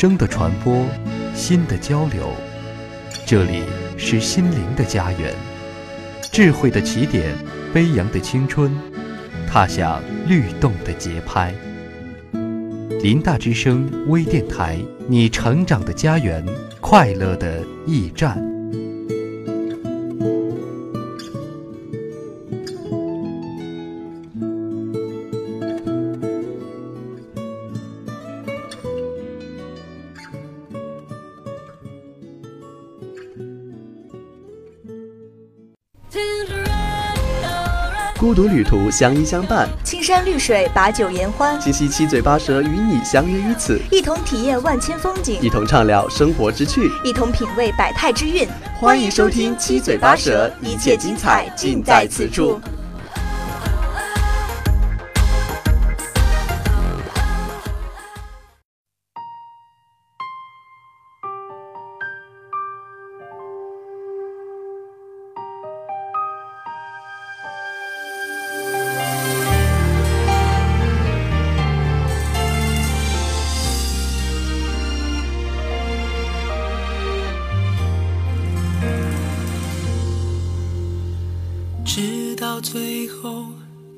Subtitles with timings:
[0.00, 0.86] 声的传播，
[1.34, 2.32] 心的交流。
[3.26, 3.64] 这里
[3.96, 5.34] 是心灵的家园，
[6.30, 7.34] 智慧的起点，
[7.74, 8.70] 飞扬的青春，
[9.48, 11.52] 踏响律动的节拍。
[13.02, 16.46] 林大之声微电台，你成长的家园，
[16.80, 18.40] 快乐的驿站。
[38.68, 41.58] 途，相依相伴；青山绿水，把酒言欢。
[41.58, 48.46] 今夕七嘴八舌，与你相约于此，一同体验万千风景，一同畅聊生活之趣，一同品味百态之韵。
[48.78, 52.60] 欢迎收听《七嘴八舌》，一切精彩尽在此处。
[82.70, 83.46] 最后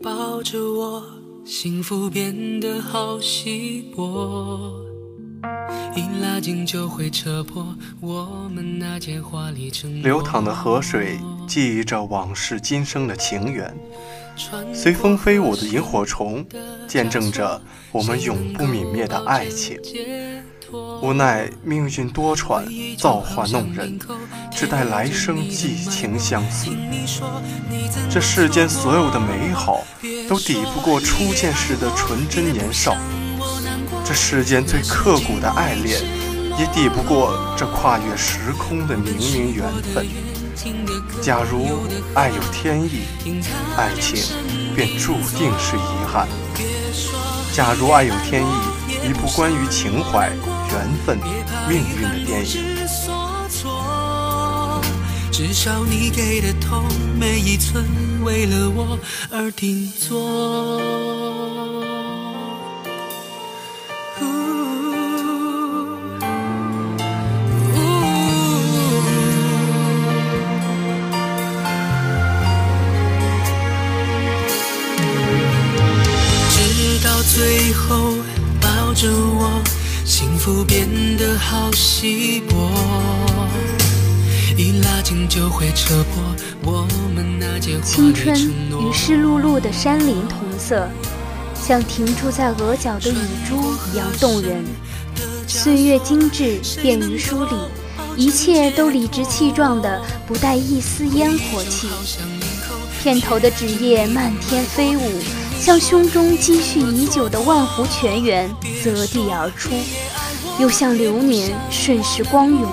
[0.00, 1.02] 抱着我，
[1.44, 4.80] 幸福变得好稀薄。
[5.96, 10.02] 一拉近就会扯破我们那件华丽承诺。
[10.04, 11.18] 流淌的河水
[11.48, 13.76] 记忆着往事今生的情缘，
[14.72, 16.46] 随风飞舞的萤火虫
[16.86, 19.76] 见证着我们永不泯灭的爱情。
[20.72, 23.98] 无奈命运多舛，造化弄人，
[24.54, 26.70] 只待来生寄情相思。
[28.10, 29.84] 这世间所有的美好，
[30.28, 32.92] 都抵不过初见时的纯真年少；
[34.04, 36.00] 这世间最刻骨的爱恋，
[36.58, 40.06] 也抵不过这跨越时空的冥冥缘分。
[41.20, 41.66] 假如
[42.14, 43.02] 爱有天意，
[43.76, 44.22] 爱情
[44.76, 46.26] 便注定是遗憾；
[47.52, 50.30] 假如爱有天意，一部关于情怀。
[50.72, 51.18] 缘分、
[51.68, 52.50] 命运的电影。
[55.32, 56.84] 至少你给的痛，
[57.18, 57.84] 每一寸
[58.22, 58.98] 为了我
[59.30, 61.19] 而定做。
[80.10, 82.68] 幸福变得好稀薄，
[84.56, 86.84] 一拉近就会扯破我
[87.14, 90.90] 们那件青春与湿漉漉的山林同色，
[91.54, 93.14] 像停驻在额角的雨
[93.48, 94.64] 珠一样动人。
[95.46, 97.50] 岁月精致，便于梳理，
[98.16, 101.88] 一切都理直气壮的，不带一丝烟火气。
[103.00, 105.22] 片头的纸页漫天飞舞。
[105.60, 108.50] 像胸中积蓄已久的万湖泉源
[108.82, 109.68] 择地而出，
[110.58, 112.66] 又像流年瞬时光涌。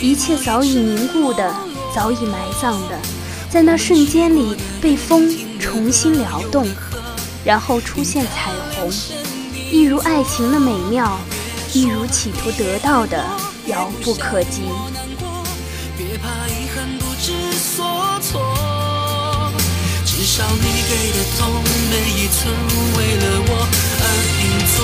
[0.00, 1.52] 一切早已凝固的，
[1.92, 2.96] 早已埋葬的，
[3.50, 6.64] 在那瞬间里被风重新撩动，
[7.44, 8.88] 然后出现彩虹。
[9.72, 11.18] 一如爱情的美妙，
[11.72, 13.20] 一如企图得到的
[13.66, 14.62] 遥不可及。
[20.36, 22.52] 少你给的痛，每一寸
[22.96, 23.50] 为了我
[24.02, 24.04] 而
[24.40, 24.42] 定
[24.74, 24.76] 做。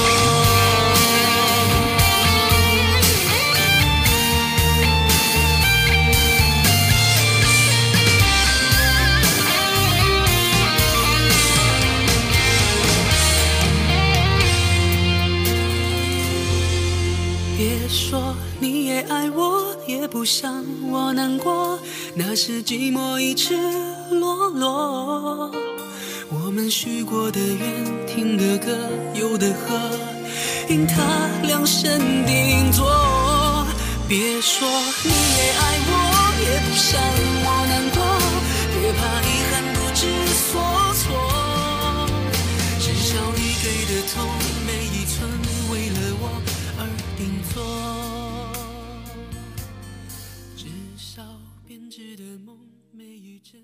[17.59, 21.77] 别说你也爱我，也不想我难过，
[22.15, 23.59] 那是寂寞一直。
[24.11, 24.90] 落落，
[26.51, 28.77] 我们许过的愿，听的歌，
[29.15, 29.79] 游的河，
[30.69, 32.85] 因他量身定做。
[34.09, 35.93] 别说你也爱我，
[36.43, 37.01] 也不想
[37.47, 38.03] 我难过，
[38.75, 40.03] 别怕遗憾不知
[40.51, 40.51] 所
[40.99, 41.07] 措。
[42.81, 44.19] 至少你给的痛，
[44.67, 45.31] 每一寸
[45.71, 46.25] 为了我
[46.81, 46.83] 而
[47.17, 47.63] 定做。
[50.57, 51.23] 至少
[51.65, 52.59] 编织的梦，
[52.91, 53.63] 每一帧。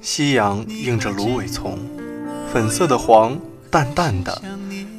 [0.00, 1.78] 夕阳映着芦苇丛，
[2.52, 3.38] 粉色的黄，
[3.70, 4.42] 淡淡的，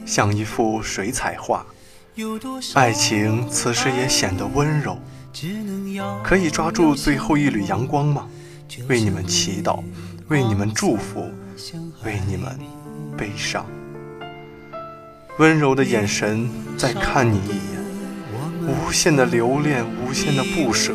[0.06, 1.66] 像一幅水彩画。
[2.74, 4.98] 爱情此时也显得温柔。
[6.24, 8.28] 可以抓住最后一缕阳光吗？
[8.88, 9.84] 为你们祈祷，
[10.28, 11.30] 为你们祝福，
[12.04, 12.58] 为你们
[13.18, 13.66] 悲伤。
[15.38, 17.84] 温柔的眼神再看你一眼，
[18.66, 20.94] 无限的留恋，无限的不舍，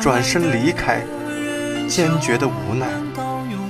[0.00, 1.02] 转身离开，
[1.88, 2.86] 坚决的无奈，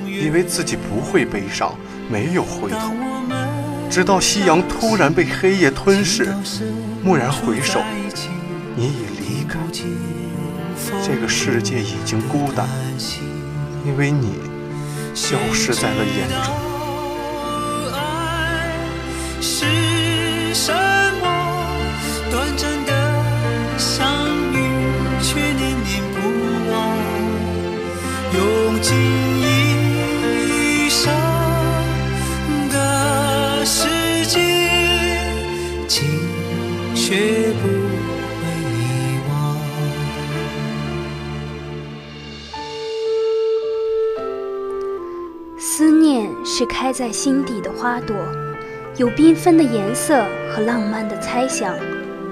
[0.06, 1.74] 以为自己不会悲伤，
[2.10, 2.92] 没有回头，
[3.90, 6.34] 直到夕阳突然被黑夜吞噬，
[7.04, 7.82] 蓦然回首，
[8.76, 9.58] 你已离开，
[11.04, 12.66] 这个世界已经孤单，
[13.84, 14.34] 因为你
[15.14, 16.52] 消失在了眼中。
[46.58, 48.16] 是开在心底的花朵，
[48.96, 51.72] 有缤纷的颜色和浪漫的猜想，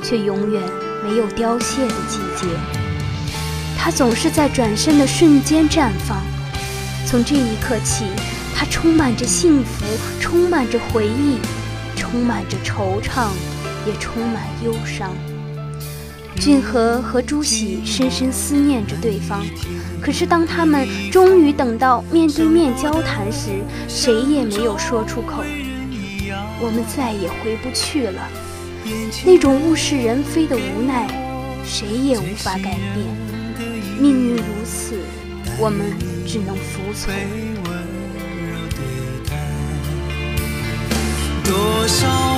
[0.03, 0.61] 却永远
[1.05, 2.49] 没有凋谢的季节。
[3.79, 6.21] 它总是在转身的瞬间绽放。
[7.07, 8.07] 从这一刻起，
[8.53, 9.85] 它充满着幸福，
[10.21, 11.39] 充满着回忆，
[11.95, 13.29] 充满着惆怅，
[13.87, 15.13] 也充满忧伤。
[16.35, 19.47] 俊和和朱喜深深思念着对方，
[20.01, 23.51] 可是当他们终于等到面对面交谈时，
[23.89, 25.43] 谁也没有说出口。
[26.61, 28.23] 我们再也回不去了，
[29.25, 31.07] 那种物是人非的无奈，
[31.65, 33.05] 谁也无法改变。
[33.99, 34.95] 命运如此，
[35.59, 35.87] 我们
[36.27, 37.13] 只能服从。
[41.45, 42.36] 多少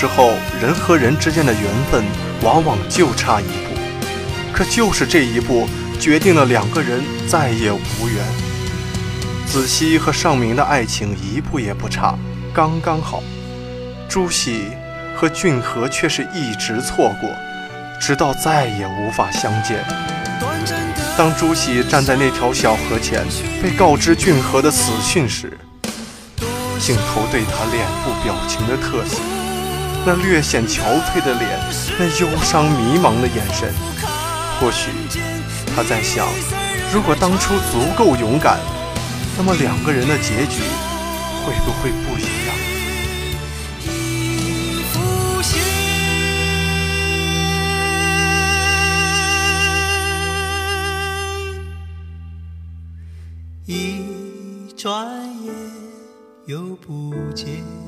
[0.00, 2.04] 时候，人和人之间的缘分
[2.40, 3.74] 往往就差一步，
[4.52, 5.66] 可就是这一步，
[5.98, 8.24] 决定了两个人再也无缘。
[9.44, 12.16] 子熙和尚明的爱情一步也不差，
[12.54, 13.24] 刚刚好。
[14.08, 14.68] 朱喜
[15.16, 17.28] 和俊和却是一直错过，
[18.00, 19.84] 直到再也无法相见。
[21.16, 23.26] 当朱喜站在那条小河前，
[23.60, 25.58] 被告知俊和的死讯时，
[26.78, 29.37] 镜头对他脸部表情的特写。
[30.06, 31.60] 那略显憔悴的脸，
[31.98, 33.74] 那忧伤迷茫的眼神，
[34.58, 34.90] 或许
[35.76, 36.26] 他在想：
[36.92, 38.58] 如果当初足够勇敢，
[39.36, 40.62] 那么两个人的结局
[41.44, 42.54] 会不会不一样？
[53.66, 55.06] 一转
[55.44, 55.52] 眼
[56.46, 57.87] 又不见。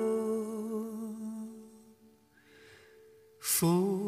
[3.61, 4.00] fool.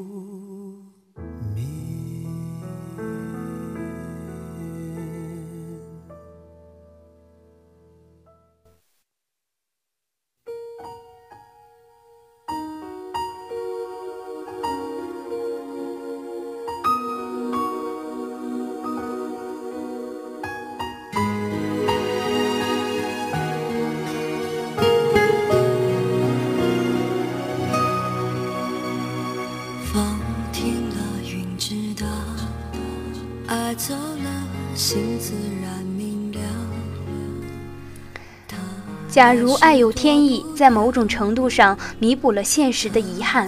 [39.13, 43.47] 假如爱有天意，在某种程度上弥补了现实的遗憾，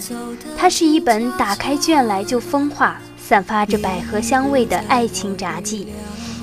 [0.55, 5.87] 它是一本打开卷来就风化、散发着百合香味的爱情札记，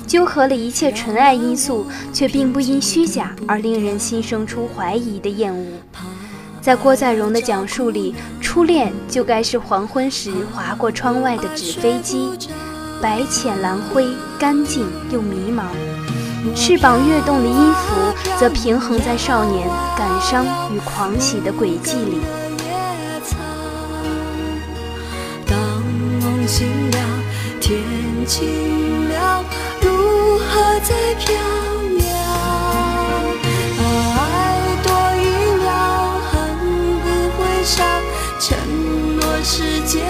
[0.05, 5.67] 纠合了一切纯爱因素，却并不因虚假而令人心生出怀疑的厌恶。
[6.59, 12.27] 在郭在容的讲述里，初恋就该是黄昏时划过窗外的纸飞机，
[13.01, 14.05] 白浅蓝灰，
[14.37, 15.63] 干净又迷茫。
[16.55, 22.19] 翅膀跃动的音符，则平衡在少年感伤与狂喜的轨迹里。
[25.47, 25.57] 当
[26.21, 26.97] 梦醒了，
[27.59, 27.79] 天
[28.27, 29.43] 晴了，
[29.81, 31.33] 如何再飘
[31.97, 32.03] 渺？
[34.15, 34.21] 爱
[34.83, 35.23] 多一
[35.63, 35.71] 秒，
[36.29, 36.31] 恨
[37.01, 37.05] 不
[37.37, 37.83] 会少，
[38.39, 38.57] 承
[39.15, 40.01] 诺是煎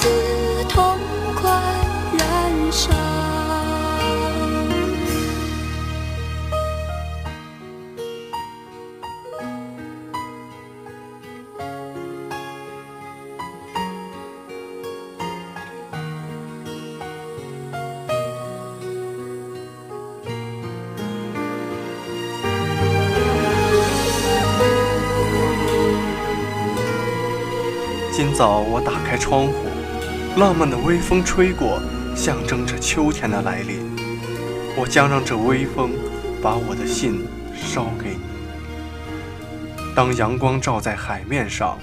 [0.00, 0.98] 次痛
[1.34, 1.50] 快
[2.16, 2.90] 燃烧。
[28.12, 29.79] 今早我打开窗户。
[30.36, 31.80] 浪漫的微风吹过，
[32.14, 33.78] 象征着秋天的来临。
[34.76, 35.90] 我将让这微风
[36.40, 37.26] 把我的信
[37.68, 38.20] 捎给你。
[39.94, 41.76] 当阳光照在海面上，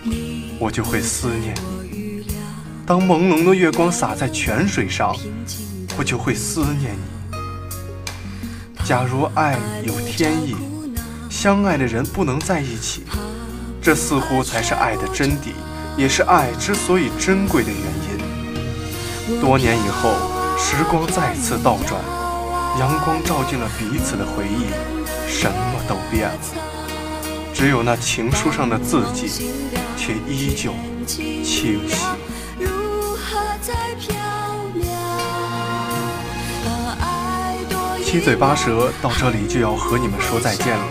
[0.57, 1.53] 我就会思念
[1.91, 2.23] 你；
[2.85, 5.13] 当朦胧的月光洒在泉水上，
[5.97, 8.85] 我就会思念你。
[8.85, 10.55] 假如爱有天意，
[11.29, 13.03] 相爱的人不能在一起，
[13.81, 15.51] 这似乎才是爱的真谛，
[15.97, 18.06] 也是爱之所以珍贵的原因。
[19.41, 20.13] 多年以后，
[20.57, 22.01] 时光再次倒转，
[22.79, 24.67] 阳光照进了彼此的回忆，
[25.27, 26.35] 什么都变了，
[27.53, 29.51] 只有那情书上的字迹，
[29.97, 30.73] 却依旧
[31.05, 31.79] 清晰。
[38.03, 40.85] 七嘴八舌到这里就要和你们说再见了，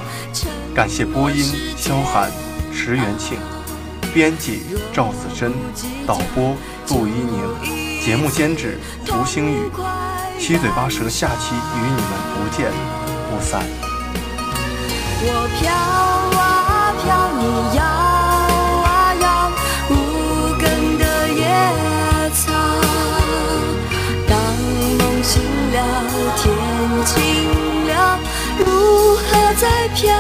[0.75, 1.43] 感谢播音
[1.77, 2.31] 萧寒、
[2.73, 3.39] 石元庆，
[4.13, 4.61] 编辑
[4.93, 5.53] 赵子珍，
[6.07, 6.55] 导播
[6.87, 7.76] 杜一宁。
[8.07, 9.69] 节目监制胡星宇，
[10.39, 12.05] 七嘴八舌，下期与你们
[12.37, 12.71] 不见
[13.29, 13.61] 不散。
[15.23, 15.67] 我飘
[16.39, 17.05] 啊飘，
[17.37, 17.43] 你
[17.77, 17.83] 摇
[18.87, 19.51] 啊摇，
[19.91, 19.93] 无
[20.57, 21.03] 根的
[21.35, 21.43] 野
[22.31, 22.39] 草。
[24.29, 24.39] 当
[24.99, 25.77] 梦醒了，
[26.37, 26.45] 天
[27.05, 27.13] 晴
[27.89, 27.91] 了，
[28.61, 29.27] 如何
[29.61, 30.15] 再飘？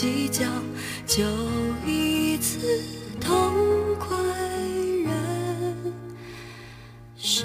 [0.00, 0.44] 计较
[1.08, 1.24] 就
[1.84, 2.60] 一次
[3.20, 3.52] 痛
[3.98, 4.16] 快
[5.04, 5.12] 燃
[7.16, 7.42] 烧